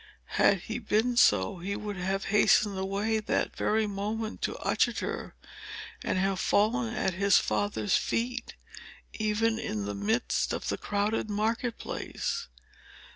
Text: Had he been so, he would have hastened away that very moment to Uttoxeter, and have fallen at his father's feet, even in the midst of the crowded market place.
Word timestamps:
Had 0.41 0.61
he 0.61 0.79
been 0.79 1.15
so, 1.15 1.59
he 1.59 1.75
would 1.75 1.95
have 1.95 2.25
hastened 2.33 2.75
away 2.75 3.19
that 3.19 3.55
very 3.55 3.85
moment 3.85 4.41
to 4.41 4.55
Uttoxeter, 4.55 5.35
and 6.03 6.17
have 6.17 6.39
fallen 6.39 6.95
at 6.95 7.13
his 7.13 7.37
father's 7.37 7.97
feet, 7.97 8.55
even 9.13 9.59
in 9.59 9.85
the 9.85 9.93
midst 9.93 10.53
of 10.53 10.69
the 10.69 10.77
crowded 10.79 11.29
market 11.29 11.77
place. 11.77 12.47